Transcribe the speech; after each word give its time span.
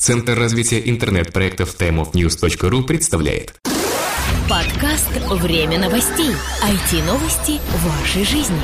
Центр 0.00 0.32
развития 0.32 0.80
интернет-проектов 0.88 1.76
timeofnews.ru 1.78 2.84
представляет 2.84 3.52
Подкаст 4.48 5.10
«Время 5.42 5.78
новостей». 5.78 6.30
IT-новости 6.64 7.60
вашей 7.84 8.24
жизни. 8.24 8.56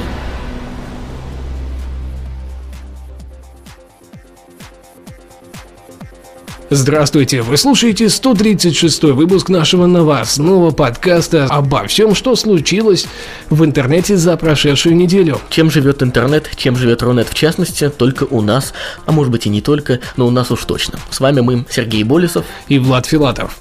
Здравствуйте, 6.68 7.42
вы 7.42 7.56
слушаете 7.58 8.08
136 8.08 9.04
выпуск 9.04 9.48
нашего 9.48 9.86
новостного 9.86 10.72
подкаста 10.72 11.44
обо 11.44 11.86
всем, 11.86 12.12
что 12.16 12.34
случилось 12.34 13.06
в 13.50 13.64
интернете 13.64 14.16
за 14.16 14.36
прошедшую 14.36 14.96
неделю. 14.96 15.40
Чем 15.48 15.70
живет 15.70 16.02
интернет, 16.02 16.50
чем 16.56 16.74
живет 16.74 17.02
Рунет 17.02 17.28
в 17.28 17.34
частности, 17.34 17.88
только 17.88 18.24
у 18.24 18.40
нас, 18.40 18.74
а 19.04 19.12
может 19.12 19.30
быть 19.30 19.46
и 19.46 19.48
не 19.48 19.60
только, 19.60 20.00
но 20.16 20.26
у 20.26 20.30
нас 20.30 20.50
уж 20.50 20.64
точно. 20.64 20.98
С 21.08 21.20
вами 21.20 21.40
мы, 21.40 21.64
Сергей 21.70 22.02
Болесов 22.02 22.44
и 22.66 22.80
Влад 22.80 23.06
Филатов. 23.06 23.60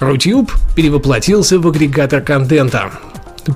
Рутюб 0.00 0.50
перевоплотился 0.74 1.60
в 1.60 1.68
агрегатор 1.68 2.20
контента. 2.22 2.90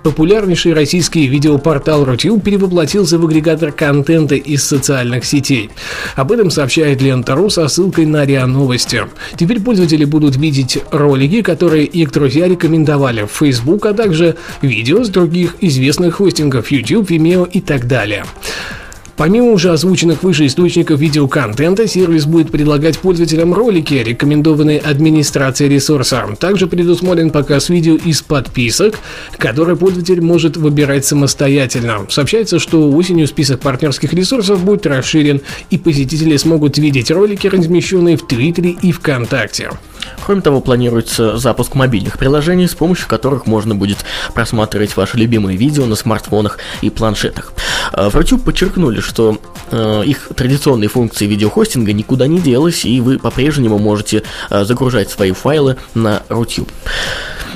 Популярнейший 0.02 0.72
российский 0.72 1.26
видеопортал 1.26 2.04
Рутюб 2.04 2.42
перевоплотился 2.42 3.18
в 3.18 3.24
агрегатор 3.24 3.72
контента 3.72 4.34
из 4.34 4.64
социальных 4.64 5.24
сетей. 5.24 5.70
Об 6.16 6.32
этом 6.32 6.50
сообщает 6.50 7.02
Лента.ру 7.02 7.50
со 7.50 7.68
ссылкой 7.68 8.06
на 8.06 8.24
РИА 8.24 8.46
Новости. 8.46 9.02
Теперь 9.36 9.60
пользователи 9.60 10.04
будут 10.04 10.36
видеть 10.36 10.78
ролики, 10.90 11.42
которые 11.42 11.84
их 11.84 12.10
друзья 12.10 12.48
рекомендовали 12.48 13.22
в 13.22 13.30
Facebook, 13.30 13.86
а 13.86 13.92
также 13.92 14.36
видео 14.62 15.04
с 15.04 15.08
других 15.08 15.56
известных 15.60 16.16
хостингов 16.16 16.70
YouTube, 16.70 17.10
Vimeo 17.10 17.48
и 17.50 17.60
так 17.60 17.86
далее. 17.86 18.24
Помимо 19.22 19.52
уже 19.52 19.70
озвученных 19.70 20.24
выше 20.24 20.46
источников 20.46 20.98
видеоконтента, 20.98 21.86
сервис 21.86 22.26
будет 22.26 22.50
предлагать 22.50 22.98
пользователям 22.98 23.54
ролики, 23.54 23.94
рекомендованные 23.94 24.80
администрацией 24.80 25.70
ресурса. 25.70 26.24
Также 26.40 26.66
предусмотрен 26.66 27.30
показ 27.30 27.68
видео 27.68 27.94
из 27.94 28.20
подписок, 28.20 28.98
которые 29.38 29.76
пользователь 29.76 30.20
может 30.20 30.56
выбирать 30.56 31.04
самостоятельно. 31.04 32.04
Сообщается, 32.08 32.58
что 32.58 32.90
осенью 32.90 33.28
список 33.28 33.60
партнерских 33.60 34.12
ресурсов 34.12 34.64
будет 34.64 34.86
расширен, 34.86 35.40
и 35.70 35.78
посетители 35.78 36.36
смогут 36.36 36.76
видеть 36.78 37.12
ролики, 37.12 37.46
размещенные 37.46 38.16
в 38.16 38.26
Твиттере 38.26 38.70
и 38.82 38.90
ВКонтакте. 38.90 39.70
Кроме 40.24 40.40
того, 40.40 40.60
планируется 40.60 41.36
запуск 41.36 41.74
мобильных 41.74 42.18
приложений, 42.18 42.68
с 42.68 42.74
помощью 42.74 43.08
которых 43.08 43.46
можно 43.46 43.74
будет 43.74 43.98
просматривать 44.34 44.96
ваши 44.96 45.16
любимые 45.16 45.56
видео 45.56 45.86
на 45.86 45.96
смартфонах 45.96 46.58
и 46.80 46.90
планшетах. 46.90 47.52
Э, 47.92 48.08
в 48.10 48.16
YouTube 48.16 48.44
подчеркнули, 48.44 49.00
что 49.00 49.38
э, 49.70 50.02
их 50.06 50.30
традиционные 50.34 50.88
функции 50.88 51.26
видеохостинга 51.26 51.92
никуда 51.92 52.26
не 52.26 52.40
делась, 52.40 52.84
и 52.84 53.00
вы 53.00 53.18
по-прежнему 53.18 53.78
можете 53.78 54.22
э, 54.50 54.64
загружать 54.64 55.10
свои 55.10 55.32
файлы 55.32 55.76
на 55.94 56.22
YouTube. 56.30 56.70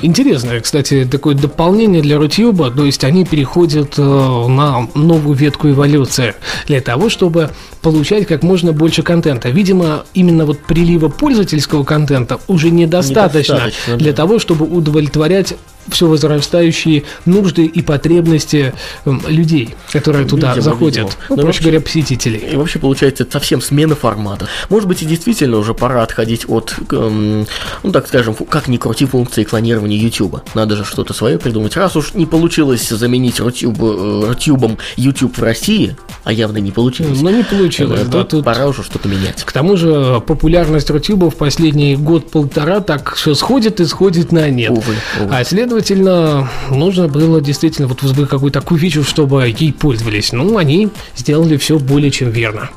Интересное, 0.03 0.61
кстати, 0.61 1.07
такое 1.09 1.33
дополнение 1.33 2.03
для 2.03 2.19
Рутюба, 2.19 2.69
то 2.69 2.85
есть 2.85 3.03
они 3.03 3.25
переходят 3.25 3.97
на 3.97 4.87
новую 4.93 5.35
ветку 5.35 5.69
эволюции 5.69 6.35
для 6.67 6.81
того, 6.81 7.09
чтобы 7.09 7.49
получать 7.81 8.27
как 8.27 8.43
можно 8.43 8.73
больше 8.73 9.01
контента. 9.01 9.49
Видимо, 9.49 10.05
именно 10.13 10.45
вот 10.45 10.59
прилива 10.59 11.09
пользовательского 11.09 11.83
контента 11.83 12.39
уже 12.47 12.69
недостаточно, 12.69 13.53
недостаточно 13.55 13.97
для 13.97 14.11
да. 14.11 14.17
того, 14.17 14.39
чтобы 14.39 14.65
удовлетворять 14.65 15.53
все 15.89 16.07
возрастающие 16.07 17.03
нужды 17.25 17.65
и 17.65 17.81
потребности 17.81 18.73
эм, 19.05 19.21
людей, 19.27 19.75
которые 19.91 20.27
туда 20.27 20.49
видимо, 20.49 20.61
заходят. 20.63 20.97
Видимо. 20.97 21.11
Ну, 21.29 21.35
ну 21.35 21.35
проще 21.35 21.45
вообще, 21.45 21.61
говоря, 21.63 21.81
посетителей. 21.81 22.39
И 22.51 22.55
вообще 22.55 22.79
получается 22.79 23.23
это 23.23 23.33
совсем 23.33 23.61
смена 23.61 23.95
формата. 23.95 24.47
Может 24.69 24.87
быть 24.87 25.01
и 25.01 25.05
действительно 25.05 25.57
уже 25.57 25.73
пора 25.73 26.03
отходить 26.03 26.45
от, 26.47 26.75
эм, 26.91 27.47
ну 27.83 27.91
так 27.91 28.07
скажем, 28.07 28.35
как 28.35 28.67
ни 28.67 28.77
крути 28.77 29.05
функции 29.05 29.43
клонирования 29.43 29.97
YouTube. 29.97 30.41
Надо 30.53 30.75
же 30.75 30.83
что-то 30.83 31.13
свое 31.13 31.39
придумать. 31.39 31.75
Раз 31.75 31.95
уж 31.95 32.13
не 32.13 32.25
получилось 32.25 32.87
заменить 32.89 33.39
Рутюб, 33.39 33.77
э, 33.81 34.23
Рутюбом 34.27 34.77
YouTube 34.95 35.37
в 35.37 35.43
России, 35.43 35.95
а 36.23 36.31
явно 36.31 36.57
не 36.57 36.71
получилось. 36.71 37.19
Ну 37.21 37.29
не 37.29 37.43
получилось, 37.43 38.01
да. 38.05 38.23
Тут 38.23 38.43
пора 38.43 38.67
уже 38.67 38.83
что-то 38.83 39.07
менять. 39.07 39.43
К 39.43 39.51
тому 39.51 39.77
же 39.77 40.21
популярность 40.25 40.89
Рутюба 40.89 41.29
в 41.29 41.35
последний 41.35 41.95
год-полтора 41.95 42.81
так 42.81 43.15
все 43.15 43.33
сходит 43.35 43.79
и 43.79 43.85
сходит 43.85 44.31
на 44.31 44.49
нет. 44.49 44.71
Увы, 44.71 44.95
увы. 45.19 45.35
А 45.35 45.43
следовательно 45.43 45.76
следовательно, 45.77 46.49
нужно 46.71 47.07
было 47.07 47.39
действительно 47.39 47.87
вот 47.87 48.01
возводить 48.01 48.29
какую-то 48.29 48.61
такую 48.61 48.79
фичу, 48.79 49.03
чтобы 49.03 49.47
ей 49.47 49.71
пользовались. 49.71 50.31
Ну, 50.31 50.57
они 50.57 50.89
сделали 51.15 51.57
все 51.57 51.77
более 51.77 52.09
чем 52.09 52.31
верно. 52.31 52.69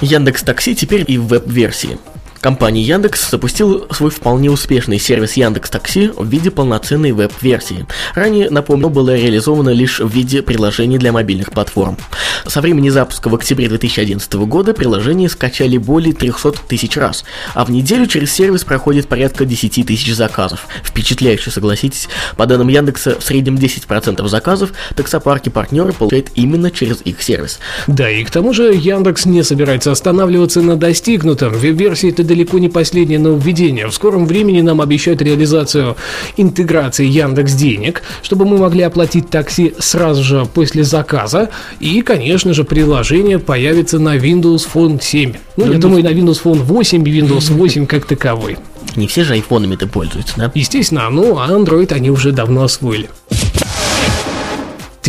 Яндекс 0.00 0.42
Такси 0.42 0.76
теперь 0.76 1.04
и 1.08 1.18
в 1.18 1.26
веб-версии. 1.26 1.98
Компания 2.42 2.82
Яндекс 2.82 3.30
запустил 3.30 3.86
свой 3.92 4.10
вполне 4.10 4.50
успешный 4.50 4.98
сервис 4.98 5.34
Яндекс 5.34 5.70
Такси 5.70 6.10
в 6.16 6.26
виде 6.26 6.50
полноценной 6.50 7.12
веб-версии. 7.12 7.86
Ранее, 8.16 8.50
напомню, 8.50 8.88
было 8.88 9.14
реализовано 9.14 9.70
лишь 9.70 10.00
в 10.00 10.08
виде 10.08 10.42
приложений 10.42 10.98
для 10.98 11.12
мобильных 11.12 11.52
платформ. 11.52 11.96
Со 12.44 12.60
времени 12.60 12.88
запуска 12.88 13.28
в 13.28 13.34
октябре 13.36 13.68
2011 13.68 14.32
года 14.32 14.74
приложение 14.74 15.28
скачали 15.28 15.76
более 15.76 16.14
300 16.14 16.54
тысяч 16.66 16.96
раз, 16.96 17.24
а 17.54 17.64
в 17.64 17.70
неделю 17.70 18.06
через 18.06 18.32
сервис 18.32 18.64
проходит 18.64 19.06
порядка 19.06 19.44
10 19.44 19.86
тысяч 19.86 20.12
заказов. 20.12 20.66
Впечатляюще, 20.82 21.52
согласитесь. 21.52 22.08
По 22.36 22.46
данным 22.46 22.66
Яндекса, 22.66 23.20
в 23.20 23.22
среднем 23.22 23.54
10% 23.54 24.26
заказов 24.26 24.72
таксопарки-партнеры 24.96 25.92
получают 25.92 26.32
именно 26.34 26.72
через 26.72 27.02
их 27.02 27.22
сервис. 27.22 27.60
Да, 27.86 28.10
и 28.10 28.24
к 28.24 28.32
тому 28.32 28.52
же 28.52 28.74
Яндекс 28.74 29.26
не 29.26 29.44
собирается 29.44 29.92
останавливаться 29.92 30.60
на 30.60 30.74
достигнутом. 30.74 31.52
Веб-версии 31.52 32.10
это 32.10 32.31
далеко 32.32 32.58
не 32.58 32.70
последнее 32.70 33.18
нововведение. 33.18 33.86
В 33.86 33.92
скором 33.92 34.26
времени 34.26 34.62
нам 34.62 34.80
обещают 34.80 35.20
реализацию 35.20 35.96
интеграции 36.38 37.06
Яндекс 37.06 37.52
Денег, 37.52 38.02
чтобы 38.22 38.46
мы 38.46 38.56
могли 38.56 38.82
оплатить 38.82 39.28
такси 39.28 39.74
сразу 39.78 40.22
же 40.22 40.46
после 40.46 40.82
заказа. 40.82 41.50
И, 41.78 42.00
конечно 42.00 42.54
же, 42.54 42.64
приложение 42.64 43.38
появится 43.38 43.98
на 43.98 44.16
Windows 44.16 44.66
Phone 44.72 44.98
7. 45.02 45.34
Ну, 45.56 45.64
Windows... 45.64 45.72
я 45.72 45.78
думаю, 45.78 46.04
на 46.04 46.08
Windows 46.08 46.42
Phone 46.42 46.62
8 46.62 47.06
и 47.06 47.20
Windows 47.20 47.52
8 47.52 47.86
как 47.86 48.06
таковой. 48.06 48.56
Не 48.96 49.06
все 49.06 49.24
же 49.24 49.34
айфонами-то 49.34 49.86
пользуются, 49.86 50.34
да? 50.36 50.50
Естественно, 50.54 51.08
ну, 51.10 51.38
а 51.38 51.48
Android 51.48 51.92
они 51.92 52.10
уже 52.10 52.32
давно 52.32 52.64
освоили. 52.64 53.08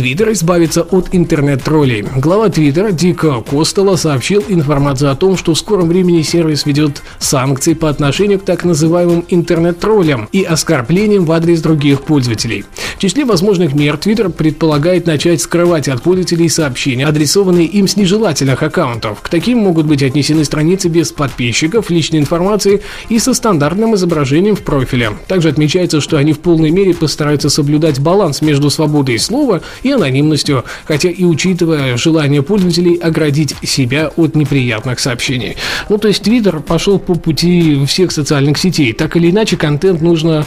Твиттер 0.04 0.32
избавится 0.32 0.82
от 0.82 1.08
интернет-троллей. 1.12 2.04
Глава 2.16 2.50
Твиттера 2.50 2.90
Дика 2.90 3.40
Костела 3.40 3.96
сообщил 3.96 4.44
информацию 4.48 5.10
о 5.10 5.14
том, 5.14 5.34
что 5.38 5.54
в 5.54 5.58
скором 5.58 5.88
времени 5.88 6.20
сервис 6.20 6.66
ведет 6.66 7.02
санкции 7.18 7.72
по 7.72 7.88
отношению 7.88 8.38
к 8.38 8.44
так 8.44 8.64
называемым 8.64 9.24
интернет-троллям 9.30 10.28
и 10.30 10.42
оскорблениям 10.42 11.24
в 11.24 11.32
адрес 11.32 11.62
других 11.62 12.02
пользователей. 12.02 12.66
В 12.96 13.00
числе 13.00 13.24
возможных 13.24 13.72
мер 13.72 13.96
Твиттер 13.96 14.28
предполагает 14.28 15.06
начать 15.06 15.40
скрывать 15.40 15.88
от 15.88 16.02
пользователей 16.02 16.50
сообщения, 16.50 17.06
адресованные 17.06 17.66
им 17.66 17.88
с 17.88 17.96
нежелательных 17.96 18.62
аккаунтов. 18.62 19.22
К 19.22 19.30
таким 19.30 19.60
могут 19.60 19.86
быть 19.86 20.02
отнесены 20.02 20.44
страницы 20.44 20.88
без 20.88 21.12
подписчиков, 21.12 21.88
личной 21.88 22.18
информации 22.18 22.82
и 23.08 23.18
со 23.18 23.32
стандартным 23.32 23.94
изображением 23.94 24.54
в 24.54 24.60
профиле. 24.60 25.12
Также 25.28 25.48
отмечается, 25.48 26.02
что 26.02 26.18
они 26.18 26.34
в 26.34 26.40
полной 26.40 26.72
мере 26.72 26.92
постараются 26.92 27.48
соблюдать 27.48 28.00
баланс 28.00 28.42
между 28.42 28.68
свободой 28.68 29.18
слова 29.18 29.62
и 29.82 29.93
анонимностью, 29.94 30.64
хотя 30.84 31.10
и 31.10 31.24
учитывая 31.24 31.96
желание 31.96 32.42
пользователей 32.42 32.96
оградить 32.96 33.54
себя 33.62 34.10
от 34.16 34.34
неприятных 34.34 35.00
сообщений. 35.00 35.56
Ну, 35.88 35.98
то 35.98 36.08
есть 36.08 36.26
Twitter 36.26 36.60
пошел 36.60 36.98
по 36.98 37.14
пути 37.14 37.84
всех 37.86 38.12
социальных 38.12 38.58
сетей. 38.58 38.92
Так 38.92 39.16
или 39.16 39.30
иначе, 39.30 39.56
контент 39.56 40.00
нужно 40.02 40.44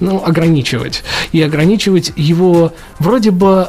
ну, 0.00 0.22
ограничивать. 0.24 1.02
И 1.32 1.42
ограничивать 1.42 2.12
его 2.16 2.72
вроде 2.98 3.30
бы 3.30 3.68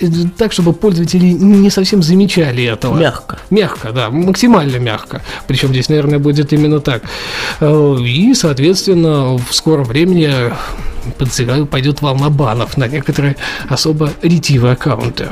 э, 0.00 0.06
так, 0.36 0.52
чтобы 0.52 0.72
пользователи 0.72 1.26
не 1.26 1.70
совсем 1.70 2.02
замечали 2.02 2.64
этого. 2.64 2.98
Мягко. 2.98 3.38
Мягко, 3.50 3.92
да, 3.92 4.10
максимально 4.10 4.76
мягко. 4.76 5.22
Причем 5.46 5.68
здесь, 5.68 5.88
наверное, 5.88 6.18
будет 6.18 6.52
именно 6.52 6.80
так. 6.80 7.02
Э, 7.60 7.96
и, 8.00 8.34
соответственно, 8.34 9.36
в 9.36 9.52
скором 9.52 9.84
времени 9.84 10.52
подозреваю, 11.12 11.66
пойдет 11.66 12.02
волна 12.02 12.30
банов 12.30 12.76
на 12.76 12.88
некоторые 12.88 13.36
особо 13.68 14.12
ретивые 14.22 14.72
аккаунты. 14.72 15.28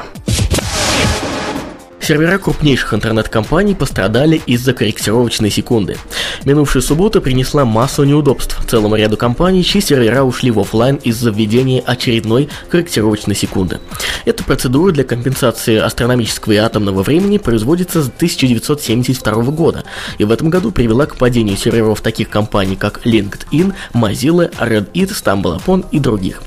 Сервера 2.04 2.36
крупнейших 2.36 2.92
интернет-компаний 2.92 3.74
пострадали 3.74 4.42
из-за 4.44 4.74
корректировочной 4.74 5.48
секунды. 5.48 5.96
Минувшая 6.44 6.82
суббота 6.82 7.22
принесла 7.22 7.64
массу 7.64 8.04
неудобств 8.04 8.62
целому 8.68 8.96
ряду 8.96 9.16
компаний, 9.16 9.64
чьи 9.64 9.80
сервера 9.80 10.22
ушли 10.22 10.50
в 10.50 10.60
офлайн 10.60 10.96
из-за 10.96 11.30
введения 11.30 11.80
очередной 11.80 12.50
корректировочной 12.68 13.34
секунды. 13.34 13.80
Эта 14.26 14.44
процедура 14.44 14.92
для 14.92 15.04
компенсации 15.04 15.78
астрономического 15.78 16.52
и 16.52 16.56
атомного 16.56 17.02
времени 17.02 17.38
производится 17.38 18.02
с 18.02 18.08
1972 18.08 19.42
года, 19.44 19.84
и 20.18 20.24
в 20.24 20.30
этом 20.30 20.50
году 20.50 20.72
привела 20.72 21.06
к 21.06 21.16
падению 21.16 21.56
серверов 21.56 22.02
таких 22.02 22.28
компаний, 22.28 22.76
как 22.76 23.06
LinkedIn, 23.06 23.72
Mozilla, 23.94 24.52
Reddit, 24.58 25.10
StumbleUpon 25.10 25.86
и 25.90 25.98
других. 26.00 26.42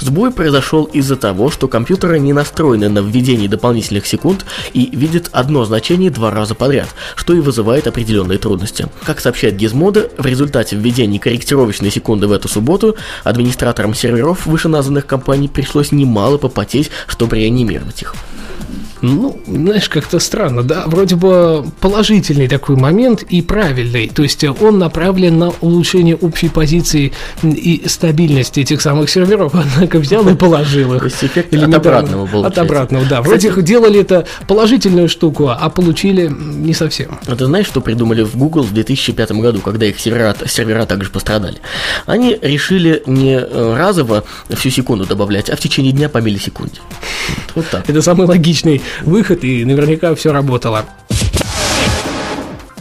Сбой 0.00 0.30
произошел 0.30 0.84
из-за 0.84 1.16
того, 1.16 1.50
что 1.50 1.68
компьютеры 1.68 2.18
не 2.18 2.32
настроены 2.32 2.88
на 2.88 3.00
введение 3.00 3.48
дополнительных 3.48 4.06
секунд 4.06 4.44
и 4.72 5.01
видят 5.02 5.30
одно 5.32 5.64
значение 5.64 6.10
два 6.10 6.30
раза 6.30 6.54
подряд, 6.54 6.88
что 7.16 7.34
и 7.34 7.40
вызывает 7.40 7.88
определенные 7.88 8.38
трудности. 8.38 8.86
Как 9.04 9.18
сообщает 9.18 9.56
Gizmodo, 9.60 10.10
в 10.16 10.24
результате 10.24 10.76
введения 10.76 11.18
корректировочной 11.18 11.90
секунды 11.90 12.28
в 12.28 12.32
эту 12.32 12.48
субботу 12.48 12.96
администраторам 13.24 13.94
серверов 13.94 14.46
вышеназванных 14.46 15.04
компаний 15.06 15.48
пришлось 15.48 15.90
немало 15.90 16.38
попотеть, 16.38 16.90
чтобы 17.08 17.36
реанимировать 17.36 18.02
их. 18.02 18.14
Ну, 19.02 19.40
знаешь, 19.48 19.88
как-то 19.88 20.20
странно, 20.20 20.62
да, 20.62 20.84
вроде 20.86 21.16
бы 21.16 21.64
положительный 21.80 22.46
такой 22.46 22.76
момент 22.76 23.22
и 23.24 23.42
правильный, 23.42 24.08
то 24.08 24.22
есть 24.22 24.44
он 24.44 24.78
направлен 24.78 25.38
на 25.38 25.52
улучшение 25.60 26.14
общей 26.14 26.48
позиции 26.48 27.12
и 27.42 27.82
стабильности 27.86 28.60
этих 28.60 28.80
самых 28.80 29.10
серверов, 29.10 29.54
однако 29.76 29.98
взял 29.98 30.26
и 30.28 30.34
положил 30.36 30.94
их. 30.94 31.00
То 31.00 31.06
есть 31.06 31.24
эффект 31.24 31.52
от 31.52 31.74
обратного 31.74 32.26
был. 32.26 32.44
От 32.44 32.56
обратного, 32.58 33.04
да. 33.04 33.22
Вроде 33.22 33.48
Кстати, 33.48 33.66
делали 33.66 34.00
это 34.00 34.24
положительную 34.46 35.08
штуку, 35.08 35.48
а 35.48 35.68
получили 35.68 36.28
не 36.28 36.72
совсем. 36.72 37.18
А 37.26 37.34
ты 37.34 37.46
знаешь, 37.46 37.66
что 37.66 37.80
придумали 37.80 38.22
в 38.22 38.36
Google 38.36 38.62
в 38.62 38.72
2005 38.72 39.32
году, 39.32 39.60
когда 39.60 39.86
их 39.86 39.98
сервера, 39.98 40.36
сервера 40.46 40.86
также 40.86 41.10
пострадали? 41.10 41.58
Они 42.06 42.38
решили 42.40 43.02
не 43.06 43.34
э, 43.34 43.76
разово 43.76 44.22
всю 44.50 44.70
секунду 44.70 45.06
добавлять, 45.06 45.50
а 45.50 45.56
в 45.56 45.60
течение 45.60 45.92
дня 45.92 46.08
по 46.08 46.18
миллисекунде. 46.18 46.80
Вот 47.56 47.66
так. 47.68 47.88
Это 47.88 48.00
самый 48.00 48.28
логичный 48.28 48.80
выход, 49.02 49.44
и 49.44 49.64
наверняка 49.64 50.14
все 50.14 50.32
работало. 50.32 50.84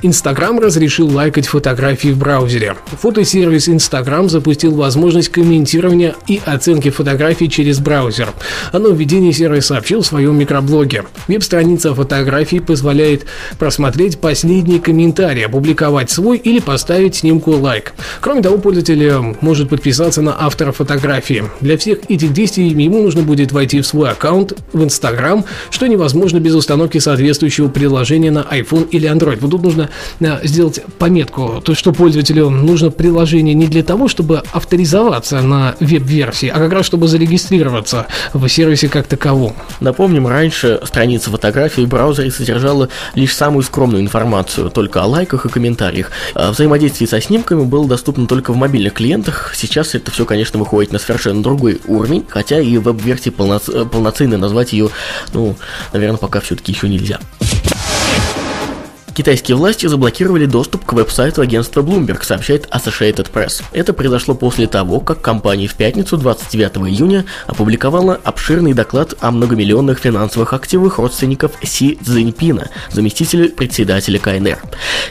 Инстаграм 0.04 0.58
разрешил 0.60 1.08
лайкать 1.08 1.46
фотографии 1.46 2.08
в 2.08 2.18
браузере. 2.18 2.76
Фотосервис 3.00 3.70
Инстаграм 3.70 4.30
запустил 4.30 4.74
возможность 4.74 5.30
комментирования 5.30 6.16
и 6.28 6.42
оценки 6.44 6.90
фотографий 6.90 7.48
через 7.48 7.80
браузер. 7.80 8.30
О 8.72 8.80
нововведении 8.80 9.32
сервис 9.32 9.68
сообщил 9.68 10.02
в 10.02 10.08
своем 10.08 10.40
микроблоге. 10.40 11.04
Веб-страница 11.28 11.94
фотографий 11.94 12.60
позволяет 12.60 13.26
просмотреть 13.60 14.20
последние 14.20 14.80
комментарии, 14.80 15.44
опубликовать 15.44 16.10
свой 16.10 16.38
или 16.38 16.60
поставить 16.60 17.18
снимку 17.18 17.52
лайк. 17.52 17.94
Кроме 18.22 18.42
того, 18.42 18.58
пользователь 18.58 19.36
может 19.42 19.70
подписаться 19.70 20.24
на 20.24 20.36
автора 20.44 20.72
фотографии. 20.72 21.44
Для 21.62 21.78
всех 21.78 22.10
этих 22.10 22.34
действий 22.34 22.70
ему 22.70 23.04
нужно 23.04 23.22
будет 23.22 23.52
войти 23.52 23.82
в 23.82 23.86
свой 23.86 24.10
аккаунт 24.10 24.54
в 24.74 24.84
Инстаграм, 24.84 25.46
что 25.70 25.86
невозможно 25.86 26.40
без 26.40 26.56
установки 26.56 26.98
соответствующего 26.98 27.68
приложения 27.68 28.32
на 28.32 28.40
iPhone 28.40 28.90
или 28.90 29.08
Android. 29.08 29.38
Вот 29.42 29.52
тут 29.52 29.62
нужно 29.62 29.90
Э, 29.91 29.91
сделать 30.44 30.82
пометку, 30.98 31.62
то 31.64 31.76
что 31.76 31.92
пользователю 31.94 32.50
нужно 32.50 32.92
приложение 32.92 33.54
не 33.54 33.68
для 33.68 33.84
того, 33.84 34.08
чтобы 34.08 34.44
авторизоваться 34.52 35.42
на 35.42 35.76
веб-версии, 35.80 36.50
а 36.50 36.58
как 36.58 36.74
раз 36.74 36.86
чтобы 36.86 37.08
зарегистрироваться 37.08 38.08
в 38.34 38.48
сервисе 38.48 38.90
как 38.90 39.08
таковом. 39.08 39.56
Напомним, 39.80 40.28
раньше 40.28 40.80
страница 40.84 41.30
фотографий 41.30 41.86
в 41.86 41.90
браузере 41.90 42.32
содержала 42.32 42.90
лишь 43.16 43.36
самую 43.36 43.64
скромную 43.64 44.04
информацию, 44.04 44.70
только 44.70 45.02
о 45.02 45.06
лайках 45.06 45.46
и 45.46 45.50
комментариях. 45.50 46.12
А 46.34 46.52
взаимодействие 46.52 47.08
со 47.08 47.22
снимками 47.22 47.64
было 47.64 47.88
доступно 47.88 48.28
только 48.28 48.54
в 48.54 48.56
мобильных 48.56 48.94
клиентах. 48.94 49.54
Сейчас 49.56 49.96
это 49.96 50.12
все, 50.12 50.26
конечно, 50.26 50.60
выходит 50.60 50.92
на 50.92 51.00
совершенно 51.00 51.42
другой 51.42 51.80
уровень, 51.88 52.26
хотя 52.28 52.60
и 52.60 52.78
веб-версии 52.78 53.30
полноц... 53.30 53.70
полноценно 53.92 54.38
назвать 54.38 54.74
ее, 54.74 54.90
ну, 55.34 55.56
наверное, 55.94 56.18
пока 56.18 56.40
все-таки 56.40 56.72
еще 56.72 56.90
нельзя. 56.90 57.20
Китайские 59.14 59.58
власти 59.58 59.88
заблокировали 59.88 60.46
доступ 60.46 60.86
к 60.86 60.94
веб-сайту 60.94 61.42
агентства 61.42 61.82
Bloomberg, 61.82 62.24
сообщает 62.24 62.68
Associated 62.68 63.30
Press. 63.30 63.62
Это 63.74 63.92
произошло 63.92 64.36
после 64.36 64.68
того, 64.68 65.02
как 65.02 65.22
компания 65.22 65.68
в 65.68 65.76
пятницу 65.76 66.16
29 66.16 66.78
июня 66.90 67.26
опубликовала 67.46 68.18
обширный 68.24 68.74
доклад 68.74 69.16
о 69.20 69.32
многомиллионных 69.32 70.00
финансовых 70.00 70.54
активах 70.54 70.98
родственников 70.98 71.52
Си 71.62 72.00
Цзиньпина, 72.02 72.70
заместителя 72.90 73.50
председателя 73.50 74.18
КНР. 74.18 74.60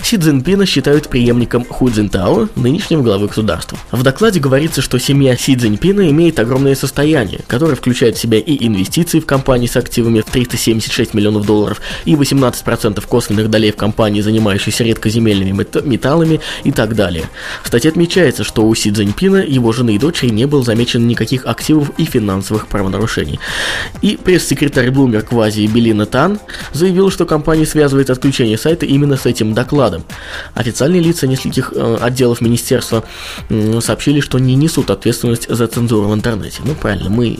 Си 0.02 0.16
Цзиньпина 0.16 0.64
считают 0.64 1.08
преемником 1.08 1.66
Ху 1.66 1.90
Цзиньтао, 1.90 2.48
нынешнего 2.56 3.02
главы 3.02 3.26
государства. 3.26 3.76
В 3.90 4.02
докладе 4.02 4.40
говорится, 4.40 4.80
что 4.80 4.98
семья 4.98 5.36
Си 5.36 5.56
Цзиньпина 5.56 6.08
имеет 6.08 6.38
огромное 6.38 6.74
состояние, 6.74 7.40
которое 7.46 7.74
включает 7.74 8.16
в 8.16 8.20
себя 8.20 8.38
и 8.38 8.66
инвестиции 8.66 9.20
в 9.20 9.26
компании 9.26 9.66
с 9.66 9.76
активами 9.76 10.20
в 10.20 10.24
376 10.24 11.12
миллионов 11.12 11.44
долларов, 11.44 11.82
и 12.06 12.14
18% 12.14 13.06
косвенных 13.06 13.50
долей 13.50 13.72
в 13.72 13.76
компании 13.76 13.89
компании, 13.90 14.20
занимающейся 14.20 14.84
редкоземельными 14.84 15.66
металлами 15.84 16.40
и 16.62 16.70
так 16.70 16.94
далее. 16.94 17.24
В 17.64 17.66
статье 17.66 17.90
отмечается, 17.90 18.44
что 18.44 18.62
у 18.62 18.74
Си 18.74 18.92
Цзиньпина, 18.92 19.38
его 19.38 19.72
жены 19.72 19.96
и 19.96 19.98
дочери 19.98 20.30
не 20.30 20.46
было 20.46 20.62
замечено 20.62 21.04
никаких 21.06 21.44
активов 21.44 21.90
и 21.98 22.04
финансовых 22.04 22.68
правонарушений. 22.68 23.40
И 24.02 24.16
пресс-секретарь 24.16 24.90
в 24.90 25.40
Азии 25.40 25.66
Белина 25.66 26.06
Тан 26.06 26.38
заявил, 26.72 27.10
что 27.10 27.26
компания 27.26 27.66
связывает 27.66 28.10
отключение 28.10 28.58
сайта 28.58 28.86
именно 28.86 29.16
с 29.16 29.26
этим 29.26 29.54
докладом. 29.54 30.04
Официальные 30.54 31.02
лица 31.02 31.26
нескольких 31.26 31.72
э, 31.74 31.98
отделов 32.00 32.40
министерства 32.40 33.02
э, 33.48 33.80
сообщили, 33.80 34.20
что 34.20 34.38
не 34.38 34.54
несут 34.54 34.90
ответственность 34.90 35.48
за 35.48 35.66
цензуру 35.66 36.08
в 36.08 36.14
интернете. 36.14 36.60
Ну, 36.64 36.74
правильно, 36.74 37.10
мы 37.10 37.36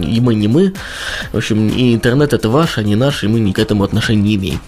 и 0.00 0.20
мы 0.20 0.34
не 0.34 0.48
мы. 0.48 0.72
В 1.32 1.36
общем, 1.36 1.68
и 1.68 1.94
интернет 1.94 2.32
это 2.32 2.48
ваш, 2.48 2.78
а 2.78 2.82
не 2.82 2.96
наш, 2.96 3.24
и 3.24 3.28
мы 3.28 3.40
ни 3.40 3.52
к 3.52 3.58
этому 3.58 3.84
отношения 3.84 4.22
не 4.22 4.34
имеем. 4.36 4.60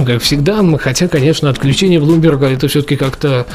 Ну, 0.00 0.06
как 0.06 0.22
всегда, 0.22 0.62
хотя, 0.78 1.08
конечно, 1.08 1.50
отключение 1.50 2.00
Блумберга 2.00 2.46
это 2.46 2.68
все-таки 2.68 2.96
как-то 2.96 3.46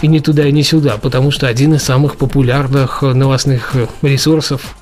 и 0.00 0.06
не 0.06 0.20
туда, 0.20 0.46
и 0.46 0.52
не 0.52 0.62
сюда, 0.62 0.96
потому 0.96 1.32
что 1.32 1.48
один 1.48 1.74
из 1.74 1.82
самых 1.82 2.18
популярных 2.18 3.02
новостных 3.02 3.74
ресурсов. 4.02 4.76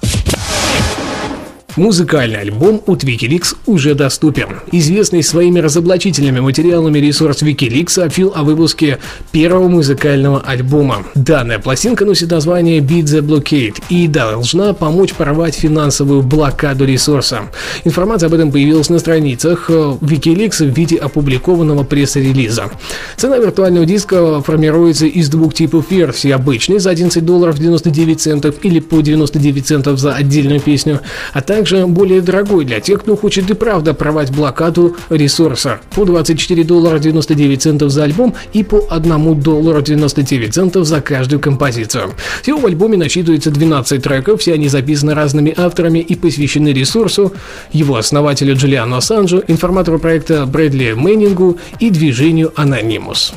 Музыкальный 1.76 2.40
альбом 2.40 2.82
от 2.87 3.05
Wikileaks 3.05 3.55
уже 3.67 3.94
доступен. 3.94 4.61
Известный 4.73 5.23
своими 5.23 5.61
разоблачительными 5.61 6.40
материалами 6.40 6.99
ресурс 6.99 7.43
Wikileaks 7.43 7.90
сообщил 7.90 8.32
о 8.34 8.44
выпуске 8.44 8.99
первого 9.31 9.69
музыкального 9.69 10.40
альбома. 10.40 11.05
Данная 11.14 11.58
пластинка 11.58 12.06
носит 12.06 12.31
название 12.31 12.81
Beat 12.81 13.02
the 13.02 13.20
Blockade 13.20 13.82
и 13.90 14.08
должна 14.08 14.73
помочь 14.73 15.12
порвать 15.12 15.55
финансовую 15.55 16.23
блокаду 16.23 16.87
ресурса. 16.87 17.50
Информация 17.84 18.28
об 18.28 18.34
этом 18.34 18.50
появилась 18.52 18.88
на 18.88 18.99
страницах 18.99 19.67
э, 19.69 19.73
Wikileaks 20.00 20.64
в 20.64 20.75
виде 20.75 20.96
опубликованного 20.96 21.84
пресс-релиза. 21.84 22.70
Цена 23.19 23.37
виртуального 23.37 23.84
диска 23.84 24.40
формируется 24.40 25.05
из 25.05 25.28
двух 25.28 25.52
типов 25.52 25.90
версий. 25.90 26.31
Обычный 26.31 26.78
за 26.78 26.88
11 26.88 27.23
долларов 27.23 27.58
99 27.58 28.19
центов 28.19 28.55
или 28.62 28.81
по 28.81 29.02
99 29.02 29.67
центов 29.67 29.99
за 29.99 30.14
отдельную 30.14 30.61
песню, 30.61 31.00
а 31.34 31.43
также 31.43 31.65
также 31.66 31.84
более 31.88 32.20
дорогой 32.20 32.64
для 32.64 32.78
тех, 32.78 33.00
кто 33.00 33.16
хочет 33.16 33.50
и 33.50 33.54
правда 33.54 33.92
порвать 33.92 34.30
блокаду 34.30 34.96
ресурса. 35.11 35.80
По 35.96 36.04
24 36.04 36.62
доллара 36.62 37.00
99 37.00 37.61
центов 37.61 37.90
за 37.90 38.04
альбом 38.04 38.35
и 38.52 38.62
по 38.62 38.87
1 38.88 39.40
доллару 39.40 39.82
99 39.82 40.54
центов 40.54 40.87
за 40.87 41.00
каждую 41.00 41.40
композицию. 41.40 42.12
Всего 42.42 42.61
в 42.61 42.66
альбоме 42.66 42.96
насчитывается 42.96 43.50
12 43.50 44.00
треков, 44.00 44.42
все 44.42 44.54
они 44.54 44.68
записаны 44.68 45.14
разными 45.14 45.52
авторами 45.56 45.99
и 45.99 46.14
посвящены 46.14 46.68
ресурсу, 46.68 47.32
его 47.73 47.96
основателю 47.96 48.54
Джулиану 48.54 48.99
Ассанжу, 48.99 49.42
информатору 49.49 49.99
проекта 49.99 50.46
Брэдли 50.46 50.92
Мэннингу 50.92 51.58
и 51.80 51.90
движению 51.90 52.52
Анонимус. 52.54 53.32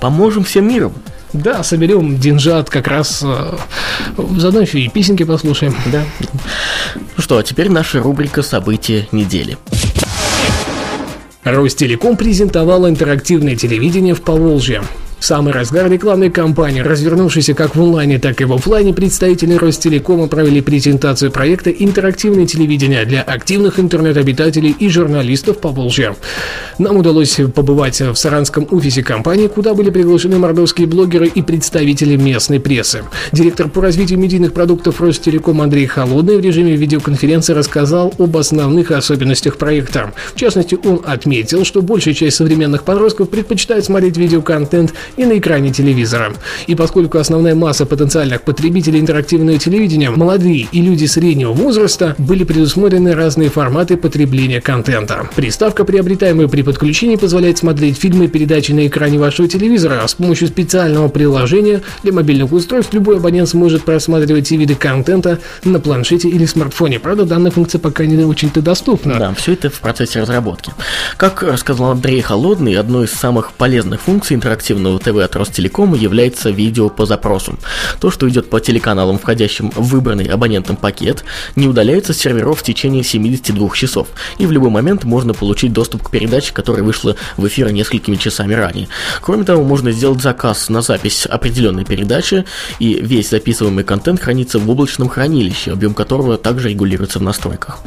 Поможем 0.00 0.42
всем 0.42 0.66
миром. 0.66 0.92
Да, 1.32 1.62
соберем 1.62 2.18
деньжат 2.18 2.68
как 2.68 2.88
раз 2.88 3.22
э, 3.24 3.56
заодно 4.36 4.60
еще 4.60 4.80
и 4.80 4.88
песенки 4.88 5.22
послушаем. 5.22 5.74
Да. 5.86 6.04
Ну 7.16 7.22
что, 7.22 7.38
а 7.38 7.42
теперь 7.42 7.70
наша 7.70 8.02
рубрика 8.02 8.42
«События 8.42 9.08
недели». 9.12 9.56
Ростелеком 11.42 12.16
презентовал 12.16 12.88
интерактивное 12.88 13.56
телевидение 13.56 14.14
в 14.14 14.22
Поволжье. 14.22 14.82
В 15.22 15.24
самый 15.24 15.52
разгар 15.52 15.88
рекламной 15.88 16.30
кампании, 16.30 16.80
развернувшейся 16.80 17.54
как 17.54 17.76
в 17.76 17.80
онлайне, 17.80 18.18
так 18.18 18.40
и 18.40 18.44
в 18.44 18.52
офлайне, 18.52 18.92
представители 18.92 19.54
Ростелекома 19.54 20.26
провели 20.26 20.60
презентацию 20.60 21.30
проекта 21.30 21.70
«Интерактивное 21.70 22.44
телевидение» 22.44 23.04
для 23.04 23.22
активных 23.22 23.78
интернет-обитателей 23.78 24.74
и 24.76 24.88
журналистов 24.88 25.58
по 25.58 25.68
Волжье. 25.68 26.16
Нам 26.78 26.96
удалось 26.96 27.38
побывать 27.54 28.00
в 28.00 28.16
саранском 28.16 28.66
офисе 28.72 29.04
компании, 29.04 29.46
куда 29.46 29.74
были 29.74 29.90
приглашены 29.90 30.38
мордовские 30.38 30.88
блогеры 30.88 31.28
и 31.28 31.40
представители 31.40 32.16
местной 32.16 32.58
прессы. 32.58 33.04
Директор 33.30 33.68
по 33.68 33.80
развитию 33.80 34.18
медийных 34.18 34.52
продуктов 34.52 35.00
Ростелеком 35.00 35.60
Андрей 35.60 35.86
Холодный 35.86 36.36
в 36.36 36.40
режиме 36.40 36.74
видеоконференции 36.74 37.52
рассказал 37.52 38.12
об 38.18 38.36
основных 38.36 38.90
особенностях 38.90 39.56
проекта. 39.56 40.12
В 40.34 40.36
частности, 40.40 40.76
он 40.84 41.00
отметил, 41.06 41.64
что 41.64 41.80
большая 41.80 42.14
часть 42.14 42.38
современных 42.38 42.82
подростков 42.82 43.28
предпочитает 43.28 43.84
смотреть 43.84 44.16
видеоконтент 44.16 44.92
и 45.16 45.24
на 45.24 45.38
экране 45.38 45.72
телевизора. 45.72 46.32
И 46.66 46.74
поскольку 46.74 47.18
основная 47.18 47.54
масса 47.54 47.86
потенциальных 47.86 48.42
потребителей 48.42 49.00
интерактивного 49.00 49.58
телевидения– 49.58 50.10
молодые 50.16 50.68
и 50.70 50.80
люди 50.80 51.06
среднего 51.06 51.52
возраста, 51.52 52.14
были 52.18 52.44
предусмотрены 52.44 53.14
разные 53.14 53.50
форматы 53.50 53.96
потребления 53.96 54.60
контента. 54.60 55.28
Приставка, 55.34 55.84
приобретаемая 55.84 56.48
при 56.48 56.62
подключении, 56.62 57.16
позволяет 57.16 57.58
смотреть 57.58 57.98
фильмы 57.98 58.26
и 58.26 58.28
передачи 58.28 58.72
на 58.72 58.86
экране 58.86 59.18
вашего 59.18 59.48
телевизора, 59.48 60.06
с 60.06 60.14
помощью 60.14 60.48
специального 60.48 61.08
приложения 61.08 61.82
для 62.02 62.12
мобильных 62.12 62.52
устройств 62.52 62.92
любой 62.94 63.16
абонент 63.16 63.48
сможет 63.48 63.84
просматривать 63.84 64.46
эти 64.46 64.54
виды 64.54 64.74
контента 64.74 65.38
на 65.64 65.80
планшете 65.80 66.28
или 66.28 66.46
смартфоне. 66.46 66.98
Правда, 67.00 67.24
данная 67.24 67.50
функция 67.50 67.78
пока 67.78 68.04
не 68.04 68.22
очень-то 68.24 68.60
доступна. 68.60 69.18
Да, 69.18 69.34
все 69.34 69.52
это 69.52 69.70
в 69.70 69.80
процессе 69.80 70.20
разработки. 70.20 70.72
Как 71.16 71.42
рассказал 71.42 71.92
Андрей 71.92 72.20
Холодный, 72.20 72.74
одной 72.76 73.06
из 73.06 73.12
самых 73.12 73.52
полезных 73.52 74.00
функций 74.00 74.36
интерактивного 74.36 74.98
ТВ 75.02 75.18
от 75.18 75.36
Ростелекома 75.36 75.96
является 75.96 76.50
видео 76.50 76.88
по 76.88 77.06
запросу. 77.06 77.58
То, 78.00 78.10
что 78.10 78.28
идет 78.28 78.48
по 78.48 78.60
телеканалам, 78.60 79.18
входящим 79.18 79.70
в 79.70 79.88
выбранный 79.88 80.24
абонентом 80.24 80.76
пакет, 80.76 81.24
не 81.56 81.68
удаляется 81.68 82.14
с 82.14 82.18
серверов 82.18 82.60
в 82.60 82.62
течение 82.62 83.04
72 83.04 83.70
часов, 83.74 84.08
и 84.38 84.46
в 84.46 84.52
любой 84.52 84.70
момент 84.70 85.04
можно 85.04 85.34
получить 85.34 85.72
доступ 85.72 86.04
к 86.04 86.10
передаче, 86.10 86.54
которая 86.54 86.82
вышла 86.82 87.16
в 87.36 87.46
эфир 87.46 87.70
несколькими 87.72 88.16
часами 88.16 88.54
ранее. 88.54 88.88
Кроме 89.20 89.44
того, 89.44 89.62
можно 89.64 89.92
сделать 89.92 90.22
заказ 90.22 90.68
на 90.68 90.80
запись 90.82 91.26
определенной 91.26 91.84
передачи, 91.84 92.44
и 92.78 92.94
весь 92.94 93.30
записываемый 93.30 93.84
контент 93.84 94.20
хранится 94.20 94.58
в 94.58 94.70
облачном 94.70 95.08
хранилище, 95.08 95.72
объем 95.72 95.94
которого 95.94 96.38
также 96.38 96.70
регулируется 96.70 97.18
в 97.18 97.22
настройках. 97.22 97.80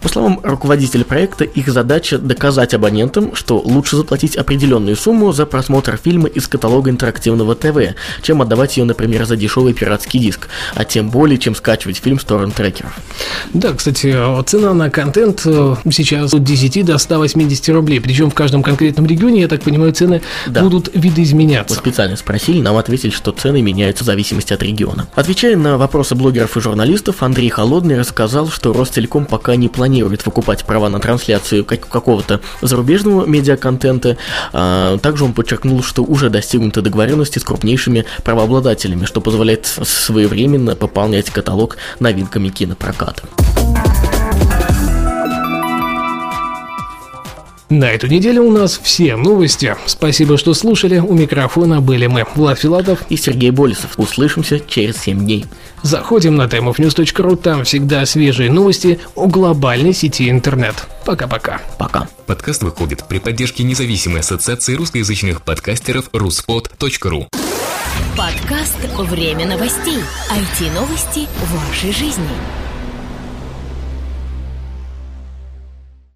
По 0.00 0.08
словам 0.08 0.40
руководителя 0.42 1.04
проекта, 1.04 1.44
их 1.44 1.68
задача 1.68 2.18
доказать 2.18 2.74
абонентам, 2.74 3.34
что 3.34 3.58
лучше 3.58 3.96
заплатить 3.96 4.36
определенную 4.36 4.96
сумму 4.96 5.32
за 5.32 5.46
просмотр 5.46 5.98
фильма 6.02 6.28
из 6.28 6.48
каталога 6.48 6.61
интерактивного 6.62 7.54
ТВ, 7.54 7.94
чем 8.22 8.42
отдавать 8.42 8.76
ее, 8.76 8.84
например, 8.84 9.24
за 9.24 9.36
дешевый 9.36 9.74
пиратский 9.74 10.20
диск, 10.20 10.48
а 10.74 10.84
тем 10.84 11.10
более, 11.10 11.38
чем 11.38 11.54
скачивать 11.54 11.98
фильм 11.98 12.18
с 12.18 12.24
торрент-трекеров. 12.24 12.92
Да, 13.52 13.72
кстати, 13.72 14.16
цена 14.44 14.74
на 14.74 14.90
контент 14.90 15.42
э, 15.44 15.76
сейчас 15.90 16.34
от 16.34 16.44
10 16.44 16.84
до 16.84 16.98
180 16.98 17.68
рублей, 17.70 18.00
причем 18.00 18.30
в 18.30 18.34
каждом 18.34 18.62
конкретном 18.62 19.06
регионе, 19.06 19.42
я 19.42 19.48
так 19.48 19.62
понимаю, 19.62 19.92
цены 19.92 20.22
да. 20.46 20.62
будут 20.62 20.90
видоизменяться. 20.94 21.74
Мы 21.74 21.80
специально 21.80 22.16
спросили, 22.16 22.60
нам 22.60 22.76
ответили, 22.76 23.10
что 23.10 23.32
цены 23.32 23.62
меняются 23.62 24.04
в 24.04 24.06
зависимости 24.06 24.52
от 24.52 24.62
региона. 24.62 25.08
Отвечая 25.14 25.56
на 25.56 25.78
вопросы 25.78 26.14
блогеров 26.14 26.56
и 26.56 26.60
журналистов, 26.60 27.22
Андрей 27.22 27.48
Холодный 27.48 27.98
рассказал, 27.98 28.48
что 28.48 28.72
Ростелеком 28.72 29.26
пока 29.26 29.56
не 29.56 29.68
планирует 29.68 30.24
выкупать 30.26 30.64
права 30.64 30.88
на 30.88 31.00
трансляцию 31.00 31.64
какого-то 31.64 32.40
зарубежного 32.60 33.26
медиаконтента. 33.26 34.16
А, 34.52 34.98
также 34.98 35.24
он 35.24 35.32
подчеркнул, 35.32 35.82
что 35.82 36.02
уже 36.02 36.30
достигнуты 36.52 36.82
договоренности 36.82 37.38
с 37.38 37.44
крупнейшими 37.44 38.04
правообладателями, 38.24 39.06
что 39.06 39.22
позволяет 39.22 39.64
своевременно 39.64 40.76
пополнять 40.76 41.30
каталог 41.30 41.78
новинками 41.98 42.50
кинопроката. 42.50 43.22
На 47.72 47.86
эту 47.86 48.06
неделю 48.06 48.42
у 48.42 48.50
нас 48.50 48.78
все 48.82 49.16
новости. 49.16 49.74
Спасибо, 49.86 50.36
что 50.36 50.52
слушали. 50.52 50.98
У 50.98 51.14
микрофона 51.14 51.80
были 51.80 52.06
мы, 52.06 52.26
Влад 52.34 52.58
Филатов 52.58 52.98
и 53.08 53.16
Сергей 53.16 53.50
Болесов. 53.50 53.92
Услышимся 53.96 54.60
через 54.60 54.98
7 54.98 55.20
дней. 55.20 55.46
Заходим 55.80 56.36
на 56.36 56.42
timeofnews.ru, 56.42 57.34
там 57.36 57.64
всегда 57.64 58.04
свежие 58.04 58.50
новости 58.50 59.00
о 59.14 59.26
глобальной 59.26 59.94
сети 59.94 60.28
интернет. 60.28 60.74
Пока-пока. 61.06 61.62
Пока. 61.78 62.08
Подкаст 62.26 62.62
выходит 62.62 63.04
при 63.08 63.20
поддержке 63.20 63.62
независимой 63.62 64.20
ассоциации 64.20 64.74
русскоязычных 64.74 65.40
подкастеров 65.40 66.10
ruspod.ru 66.12 67.28
Подкаст 68.18 68.76
«Время 68.98 69.46
новостей». 69.46 69.96
IT-новости 70.30 71.26
вашей 71.50 71.90
жизни. 71.90 72.28